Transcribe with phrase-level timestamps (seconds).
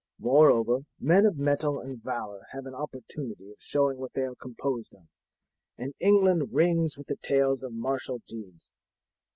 [0.17, 4.95] Moreover, men of mettle and valour have an opportunity of showing what they are composed
[4.95, 5.05] of,
[5.77, 8.71] and England rings with the tales of martial deeds.